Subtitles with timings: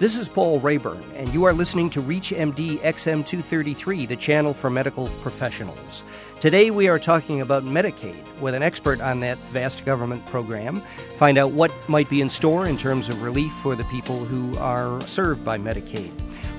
[0.00, 5.06] This is Paul Rayburn, and you are listening to ReachMD XM233, the channel for medical
[5.22, 6.02] professionals.
[6.40, 10.80] Today we are talking about Medicaid with an expert on that vast government program.
[11.16, 14.58] Find out what might be in store in terms of relief for the people who
[14.58, 16.10] are served by Medicaid.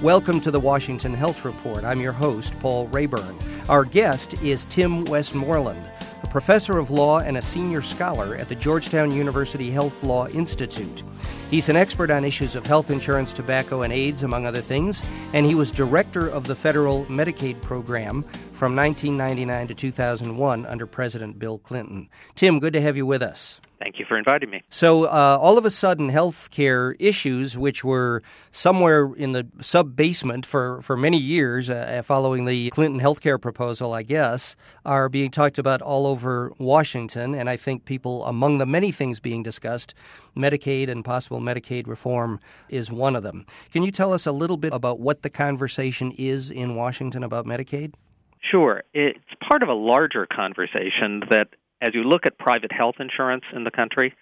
[0.02, 1.84] Welcome to the Washington Health Report.
[1.84, 3.36] I'm your host, Paul Rayburn.
[3.68, 5.84] Our guest is Tim Westmoreland,
[6.24, 11.04] a professor of law and a senior scholar at the Georgetown University Health Law Institute.
[11.52, 15.46] He's an expert on issues of health insurance, tobacco, and AIDS, among other things, and
[15.46, 21.60] he was director of the federal Medicaid program from 1999 to 2001 under President Bill
[21.60, 22.10] Clinton.
[22.34, 23.62] Tim, good to have you with us.
[23.80, 24.62] Thank you for inviting me.
[24.70, 30.46] So, uh, all of a sudden, healthcare issues, which were somewhere in the sub basement
[30.46, 35.60] for, for many years, uh, following the Clinton healthcare proposal, I guess, are being talked
[35.60, 37.36] about all over Washington.
[37.36, 39.94] And I think people, among the many things being discussed,
[40.36, 43.46] Medicaid and possible Medicaid reform is one of them.
[43.72, 47.46] Can you tell us a little bit about what the conversation is in Washington about
[47.46, 47.94] Medicaid?
[48.42, 48.84] Sure.
[48.94, 51.50] It's part of a larger conversation that
[51.82, 54.14] as you look at private health insurance in the country,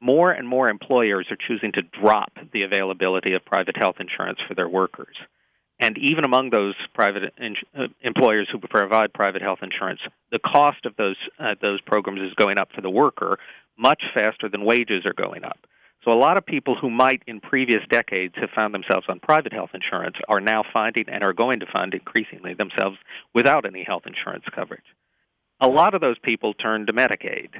[0.00, 4.54] more and more employers are choosing to drop the availability of private health insurance for
[4.54, 5.16] their workers.
[5.78, 10.00] And even among those private in, uh, employers who provide private health insurance,
[10.32, 13.38] the cost of those uh, those programs is going up for the worker
[13.78, 15.58] much faster than wages are going up.
[16.02, 19.52] So a lot of people who might in previous decades have found themselves on private
[19.52, 22.96] health insurance are now finding and are going to find increasingly themselves
[23.34, 24.84] without any health insurance coverage
[25.60, 27.50] a lot of those people turned to Medicaid.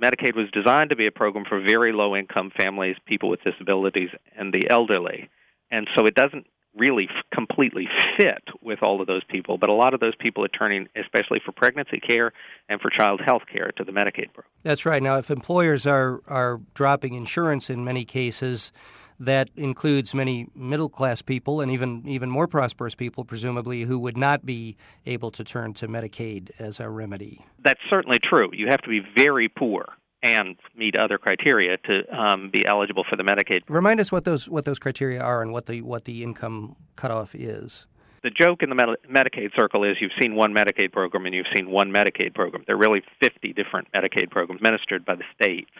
[0.00, 4.10] Medicaid was designed to be a program for very low income families, people with disabilities,
[4.36, 5.28] and the elderly.
[5.70, 9.72] And so it doesn't really f- completely fit with all of those people, but a
[9.72, 12.32] lot of those people are turning, especially for pregnancy care
[12.68, 14.50] and for child health care, to the Medicaid program.
[14.62, 15.02] That's right.
[15.02, 18.72] Now, if employers are, are dropping insurance in many cases,
[19.20, 24.16] that includes many middle class people and even even more prosperous people, presumably, who would
[24.16, 27.44] not be able to turn to Medicaid as a remedy.
[27.62, 28.50] That's certainly true.
[28.52, 29.86] You have to be very poor
[30.22, 33.60] and meet other criteria to um, be eligible for the Medicaid.
[33.68, 37.34] Remind us what those what those criteria are and what the what the income cutoff
[37.34, 37.86] is.
[38.22, 41.70] The joke in the Medicaid circle is you've seen one Medicaid program and you've seen
[41.70, 42.64] one Medicaid program.
[42.66, 45.70] There are really 50 different Medicaid programs administered by the states.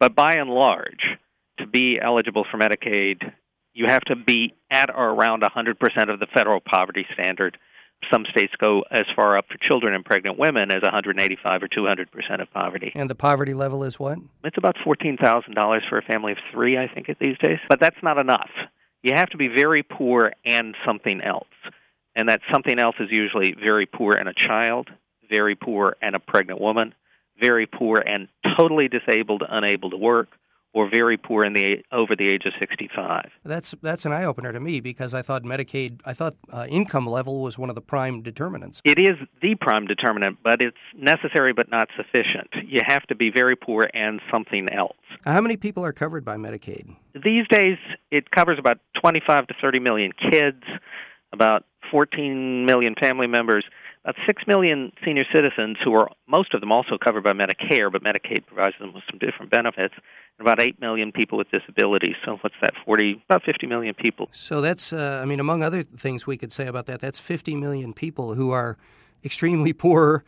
[0.00, 1.02] But by and large,
[1.62, 3.32] to be eligible for Medicaid,
[3.72, 7.56] you have to be at or around 100% of the federal poverty standard.
[8.12, 12.42] Some states go as far up for children and pregnant women as 185 or 200%
[12.42, 12.92] of poverty.
[12.94, 14.18] And the poverty level is what?
[14.44, 17.58] It's about $14,000 for a family of three, I think, these days.
[17.68, 18.50] But that's not enough.
[19.02, 21.46] You have to be very poor and something else.
[22.14, 24.90] And that something else is usually very poor and a child,
[25.30, 26.94] very poor and a pregnant woman,
[27.40, 30.28] very poor and totally disabled, unable to work,
[30.74, 33.30] or very poor in the over the age of 65.
[33.44, 37.06] That's that's an eye opener to me because I thought Medicaid, I thought uh, income
[37.06, 38.80] level was one of the prime determinants.
[38.84, 42.48] It is the prime determinant, but it's necessary but not sufficient.
[42.66, 44.96] You have to be very poor and something else.
[45.24, 46.96] How many people are covered by Medicaid?
[47.14, 47.76] These days,
[48.10, 50.62] it covers about 25 to 30 million kids,
[51.32, 53.64] about 14 million family members
[54.04, 58.02] about 6 million senior citizens who are most of them also covered by Medicare, but
[58.02, 59.94] Medicaid provides them with some different benefits,
[60.38, 62.16] and about 8 million people with disabilities.
[62.24, 64.28] So what's that, 40, about 50 million people.
[64.32, 67.54] So that's, uh, I mean, among other things we could say about that, that's 50
[67.56, 68.76] million people who are
[69.24, 70.24] extremely poor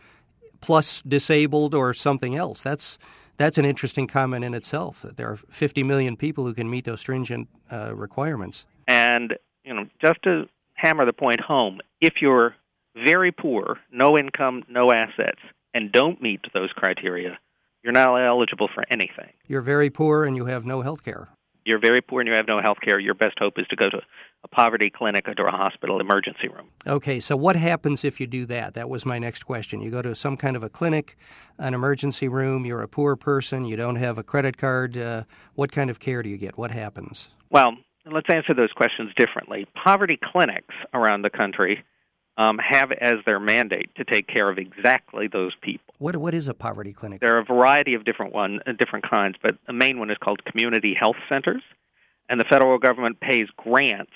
[0.60, 2.62] plus disabled or something else.
[2.62, 2.98] That's
[3.36, 6.84] that's an interesting comment in itself that there are 50 million people who can meet
[6.84, 8.64] those stringent uh, requirements.
[8.86, 9.34] And
[9.64, 12.54] you know, just to hammer the point home, if you're
[12.94, 15.40] very poor, no income, no assets,
[15.72, 17.38] and don't meet those criteria,
[17.82, 19.32] you're not eligible for anything.
[19.46, 21.28] You're very poor and you have no health care.
[21.66, 22.98] You're very poor and you have no health care.
[22.98, 24.00] Your best hope is to go to
[24.44, 26.68] a poverty clinic or to a hospital emergency room.
[26.86, 28.74] Okay, so what happens if you do that?
[28.74, 29.80] That was my next question.
[29.80, 31.16] You go to some kind of a clinic,
[31.58, 34.98] an emergency room, you're a poor person, you don't have a credit card.
[34.98, 36.58] Uh, what kind of care do you get?
[36.58, 37.30] What happens?
[37.50, 37.76] Well,
[38.10, 39.66] let's answer those questions differently.
[39.82, 41.82] Poverty clinics around the country
[42.36, 45.94] um, have as their mandate to take care of exactly those people.
[45.98, 47.20] What what is a poverty clinic?
[47.20, 50.18] There are a variety of different one uh, different kinds, but the main one is
[50.18, 51.62] called community health centers,
[52.28, 54.12] and the federal government pays grants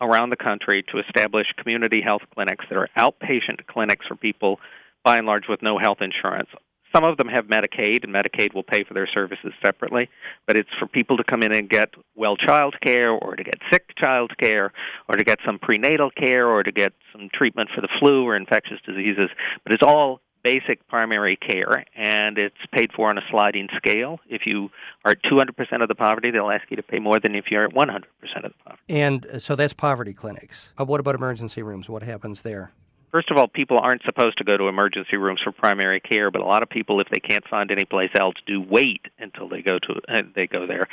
[0.00, 4.58] around the country to establish community health clinics that are outpatient clinics for people
[5.02, 6.48] by and large with no health insurance
[6.94, 10.08] some of them have Medicaid, and Medicaid will pay for their services separately,
[10.46, 13.56] but it's for people to come in and get well child care or to get
[13.72, 14.72] sick child care
[15.08, 18.36] or to get some prenatal care or to get some treatment for the flu or
[18.36, 19.28] infectious diseases.
[19.64, 24.20] But it's all basic primary care, and it's paid for on a sliding scale.
[24.28, 24.68] If you
[25.04, 25.48] are at 200%
[25.82, 28.04] of the poverty, they'll ask you to pay more than if you're at 100% of
[28.42, 28.82] the poverty.
[28.88, 30.74] And uh, so that's poverty clinics.
[30.76, 31.88] What about emergency rooms?
[31.88, 32.72] What happens there?
[33.14, 36.42] First of all, people aren't supposed to go to emergency rooms for primary care, but
[36.42, 39.62] a lot of people, if they can't find any place else, do wait until they
[39.62, 40.88] go to uh, they go there.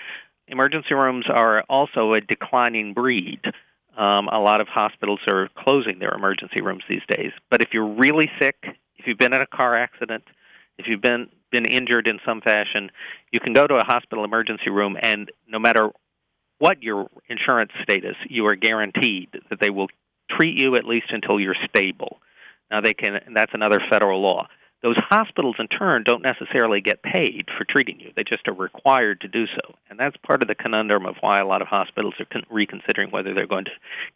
[0.47, 3.41] Emergency rooms are also a declining breed.
[3.97, 7.31] Um, a lot of hospitals are closing their emergency rooms these days.
[7.49, 8.55] But if you're really sick,
[8.97, 10.23] if you've been in a car accident,
[10.77, 12.91] if you've been been injured in some fashion,
[13.31, 15.89] you can go to a hospital emergency room, and no matter
[16.59, 19.87] what your insurance status, you are guaranteed that they will
[20.37, 22.19] treat you at least until you're stable.
[22.69, 24.47] Now they can that's another federal law.
[24.83, 28.11] Those hospitals in turn don't necessarily get paid for treating you.
[28.15, 29.75] They just are required to do so.
[29.91, 33.11] And that's part of the conundrum of why a lot of hospitals are con- reconsidering
[33.11, 33.71] whether they're going to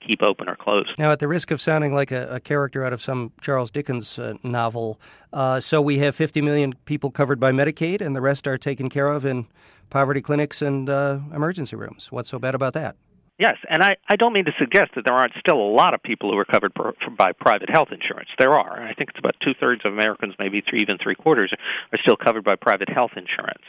[0.08, 0.88] keep open or close.
[0.98, 4.18] Now, at the risk of sounding like a, a character out of some Charles Dickens
[4.18, 5.00] uh, novel,
[5.32, 8.90] uh, so we have 50 million people covered by Medicaid, and the rest are taken
[8.90, 9.46] care of in
[9.92, 12.12] poverty clinics and uh, emergency rooms.
[12.12, 12.96] What's so bad about that?
[13.38, 16.02] Yes, and I, I don't mean to suggest that there aren't still a lot of
[16.02, 18.30] people who are covered per, by private health insurance.
[18.40, 18.82] There are.
[18.82, 21.54] I think it's about two thirds of Americans, maybe three, even three quarters,
[21.92, 23.64] are still covered by private health insurance.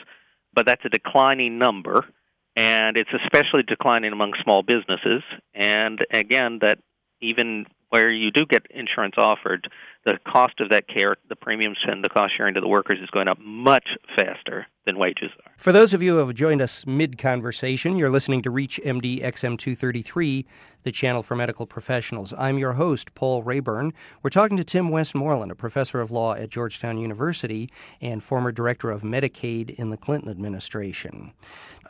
[0.55, 2.05] But that's a declining number,
[2.55, 5.23] and it's especially declining among small businesses.
[5.53, 6.79] And again, that
[7.21, 9.69] even where you do get insurance offered,
[10.06, 13.11] the cost of that care, the premiums and the cost sharing to the workers is
[13.11, 15.53] going up much faster than wages are.
[15.56, 19.20] For those of you who have joined us mid conversation, you're listening to Reach MD
[19.20, 20.44] XM233,
[20.85, 22.32] the channel for medical professionals.
[22.38, 23.93] I'm your host, Paul Rayburn.
[24.23, 27.69] We're talking to Tim Westmoreland, a professor of law at Georgetown University
[28.00, 31.32] and former director of Medicaid in the Clinton administration.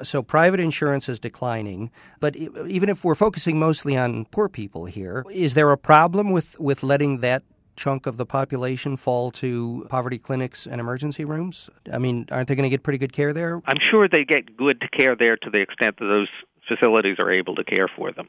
[0.03, 5.23] So, private insurance is declining, but even if we're focusing mostly on poor people here,
[5.31, 7.43] is there a problem with, with letting that
[7.77, 11.71] chunk of the population fall to poverty clinics and emergency rooms?
[11.93, 13.63] I mean, aren't they going to get pretty good care there?
[13.67, 16.29] I'm sure they get good care there to the extent that those
[16.69, 18.29] facilities are able to care for them.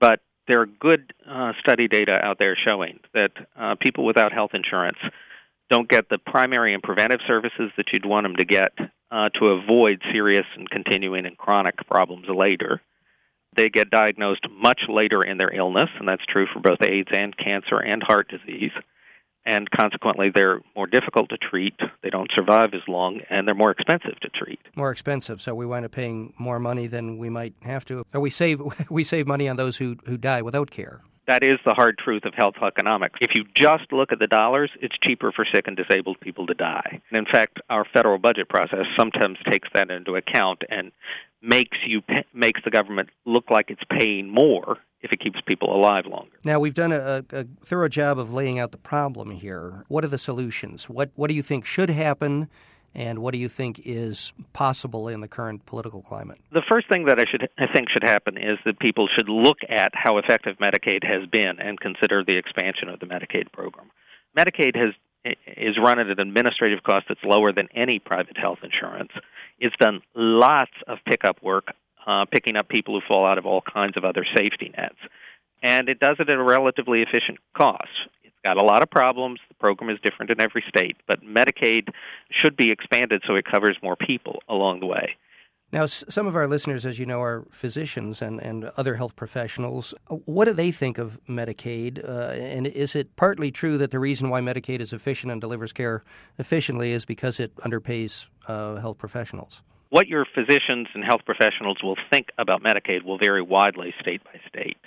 [0.00, 4.50] But there are good uh, study data out there showing that uh, people without health
[4.54, 4.98] insurance
[5.70, 8.72] don't get the primary and preventive services that you'd want them to get
[9.10, 12.80] uh, to avoid serious and continuing and chronic problems later.
[13.56, 17.36] They get diagnosed much later in their illness, and that's true for both AIDS and
[17.36, 18.72] cancer and heart disease.
[19.44, 21.74] And consequently, they're more difficult to treat.
[22.02, 24.60] They don't survive as long, and they're more expensive to treat.
[24.76, 28.04] More expensive, so we wind up paying more money than we might have to.
[28.12, 28.60] Or we save
[28.90, 31.00] we save money on those who who die without care.
[31.28, 33.18] That is the hard truth of health economics.
[33.20, 36.54] If you just look at the dollars, it's cheaper for sick and disabled people to
[36.54, 37.02] die.
[37.10, 40.90] And in fact, our federal budget process sometimes takes that into account and
[41.42, 42.00] makes you
[42.32, 46.32] makes the government look like it's paying more if it keeps people alive longer.
[46.44, 49.84] Now we've done a, a, thorough job of laying out the problem here.
[49.88, 50.88] What are the solutions?
[50.88, 52.48] What what do you think should happen?
[52.94, 56.38] And what do you think is possible in the current political climate?
[56.52, 59.58] The first thing that I should I think should happen is that people should look
[59.68, 63.90] at how effective Medicaid has been and consider the expansion of the Medicaid program.
[64.36, 64.94] Medicaid has
[65.46, 69.10] is run at an administrative cost that's lower than any private health insurance.
[69.58, 71.68] It's done lots of pickup work,
[72.06, 74.96] uh, picking up people who fall out of all kinds of other safety nets,
[75.62, 77.88] and it does it at a relatively efficient cost
[78.44, 79.40] got a lot of problems.
[79.48, 81.88] The program is different in every state, but Medicaid
[82.30, 85.16] should be expanded so it covers more people along the way.
[85.70, 89.92] Now, some of our listeners, as you know, are physicians and, and other health professionals.
[90.08, 92.02] What do they think of Medicaid?
[92.02, 95.74] Uh, and is it partly true that the reason why Medicaid is efficient and delivers
[95.74, 96.02] care
[96.38, 99.62] efficiently is because it underpays uh, health professionals?
[99.90, 104.40] What your physicians and health professionals will think about Medicaid will vary widely state by
[104.48, 104.78] state.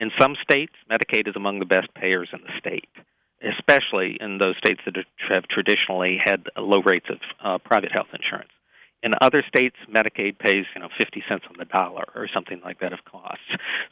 [0.00, 2.88] In some states, Medicaid is among the best payers in the state,
[3.44, 4.96] especially in those states that
[5.28, 8.50] have traditionally had low rates of uh, private health insurance.
[9.02, 12.80] In other states, Medicaid pays, you know, 50 cents on the dollar or something like
[12.80, 13.44] that of costs.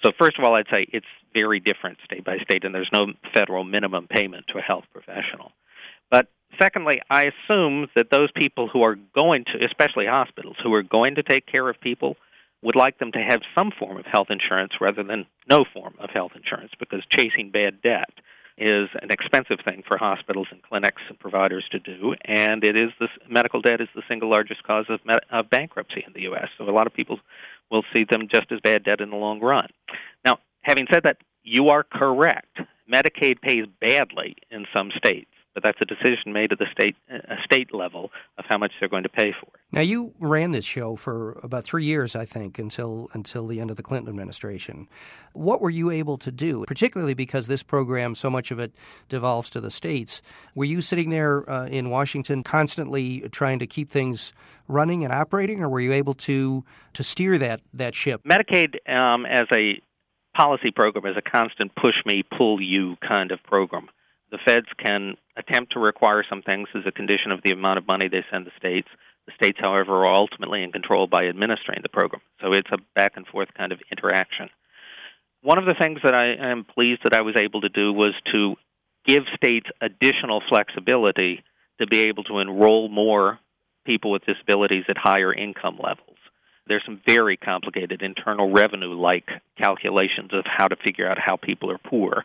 [0.04, 3.06] So first of all, I'd say it's very different state by state, and there's no
[3.32, 5.52] federal minimum payment to a health professional.
[6.10, 6.28] But
[6.60, 11.14] secondly, I assume that those people who are going to, especially hospitals, who are going
[11.14, 12.16] to take care of people
[12.62, 16.10] would like them to have some form of health insurance rather than no form of
[16.10, 18.10] health insurance because chasing bad debt
[18.56, 22.90] is an expensive thing for hospitals and clinics and providers to do, and it is
[22.98, 26.48] this medical debt is the single largest cause of, med- of bankruptcy in the U.S.
[26.58, 27.20] So a lot of people
[27.70, 29.68] will see them just as bad debt in the long run.
[30.24, 32.58] Now, having said that, you are correct.
[32.92, 37.34] Medicaid pays badly in some states but that's a decision made at the state a
[37.44, 39.60] state level of how much they're going to pay for it.
[39.72, 43.70] Now you ran this show for about three years, I think, until until the end
[43.70, 44.86] of the Clinton administration.
[45.32, 48.72] What were you able to do, particularly because this program, so much of it
[49.08, 50.22] devolves to the states?
[50.54, 54.32] Were you sitting there uh, in Washington constantly trying to keep things
[54.68, 58.22] running and operating, or were you able to to steer that that ship?
[58.22, 59.82] Medicaid um, as a
[60.36, 63.88] policy program is a constant push me, pull you kind of program.
[64.30, 67.86] The feds can attempt to require some things as a condition of the amount of
[67.86, 68.88] money they send the states.
[69.26, 72.22] The states, however, are ultimately in control by administering the program.
[72.40, 74.48] So it's a back and forth kind of interaction.
[75.42, 78.12] One of the things that I am pleased that I was able to do was
[78.32, 78.56] to
[79.06, 81.42] give states additional flexibility
[81.80, 83.38] to be able to enroll more
[83.86, 86.16] people with disabilities at higher income levels.
[86.66, 91.70] There's some very complicated internal revenue like calculations of how to figure out how people
[91.70, 92.24] are poor.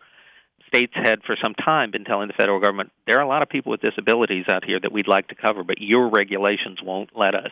[0.73, 3.49] States had for some time been telling the federal government there are a lot of
[3.49, 7.35] people with disabilities out here that we'd like to cover, but your regulations won't let
[7.35, 7.51] us.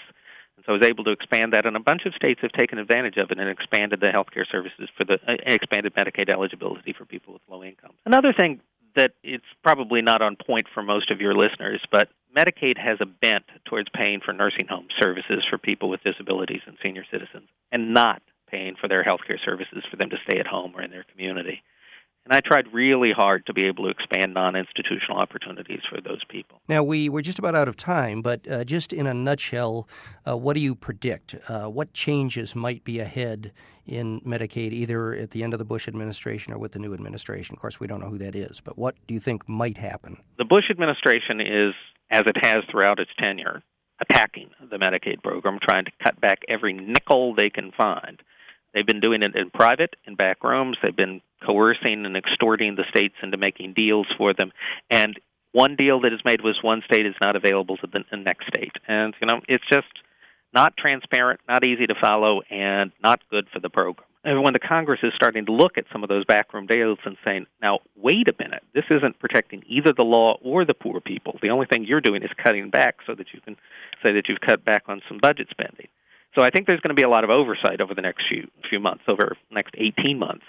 [0.58, 2.80] And so I was able to expand that, and a bunch of states have taken
[2.80, 6.94] advantage of it and expanded the health care services for the uh, expanded Medicaid eligibility
[6.98, 7.94] for people with low incomes.
[8.08, 8.60] Another thing
[8.96, 13.06] that it's probably not on point for most of your listeners, but Medicaid has a
[13.06, 17.94] bent towards paying for nursing home services for people with disabilities and senior citizens, and
[17.94, 20.92] not paying for their health care services for them to stay at home or in
[20.92, 21.62] their community.
[22.26, 26.24] And I tried really hard to be able to expand non institutional opportunities for those
[26.30, 26.62] people.
[26.68, 29.88] Now, we, we're just about out of time, but uh, just in a nutshell,
[30.28, 31.36] uh, what do you predict?
[31.48, 33.52] Uh, what changes might be ahead
[33.88, 37.56] in Medicaid, either at the end of the Bush administration or with the new administration?
[37.56, 40.18] Of course, we don't know who that is, but what do you think might happen?
[40.38, 41.74] The Bush administration is,
[42.12, 43.64] as it has throughout its tenure,
[44.00, 48.22] attacking the Medicaid program, trying to cut back every nickel they can find.
[48.74, 50.78] They've been doing it in private, in back rooms.
[50.82, 54.52] They've been coercing and extorting the states into making deals for them.
[54.90, 55.20] And
[55.52, 58.74] one deal that is made with one state is not available to the next state.
[58.88, 59.88] And, you know, it's just
[60.54, 64.08] not transparent, not easy to follow, and not good for the program.
[64.24, 67.18] And when the Congress is starting to look at some of those backroom deals and
[67.26, 71.40] saying, now, wait a minute, this isn't protecting either the law or the poor people.
[71.42, 73.56] The only thing you're doing is cutting back so that you can
[74.06, 75.88] say that you've cut back on some budget spending.
[76.36, 78.48] So I think there's going to be a lot of oversight over the next few
[78.70, 80.46] few months, over next 18 months.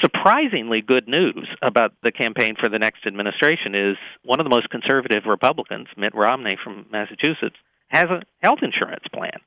[0.00, 4.68] Surprisingly good news about the campaign for the next administration is one of the most
[4.68, 7.56] conservative Republicans, Mitt Romney from Massachusetts,
[7.88, 9.40] has a health insurance plan.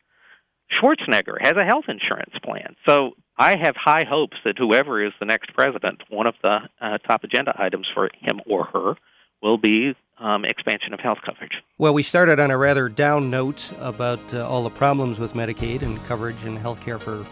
[0.74, 2.76] Schwarzenegger has a health insurance plan.
[2.88, 6.98] So I have high hopes that whoever is the next president, one of the uh,
[7.00, 8.96] top agenda items for him or her
[9.42, 11.54] will be um, expansion of health coverage.
[11.78, 15.82] Well, we started on a rather down note about uh, all the problems with Medicaid
[15.82, 17.26] and coverage and health care for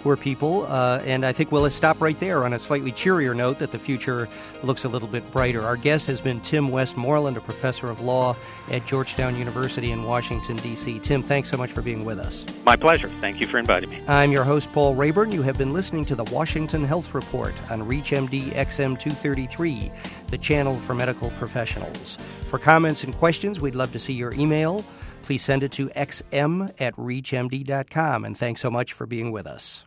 [0.00, 0.66] poor people.
[0.66, 3.78] Uh, and I think we'll stop right there on a slightly cheerier note that the
[3.78, 4.28] future
[4.62, 5.62] looks a little bit brighter.
[5.62, 8.36] Our guest has been Tim Westmoreland, a professor of law
[8.70, 10.98] at Georgetown University in Washington, D.C.
[11.00, 12.44] Tim, thanks so much for being with us.
[12.64, 13.08] My pleasure.
[13.20, 14.02] Thank you for inviting me.
[14.08, 15.32] I'm your host, Paul Rayburn.
[15.32, 19.90] You have been listening to the Washington Health Report on ReachMD XM 233,
[20.28, 22.18] the channel for medical professionals.
[22.48, 24.84] For comments and questions, we'd love to see your email.
[25.22, 28.24] Please send it to xm at reachmd.com.
[28.24, 29.84] And thanks so much for being with us.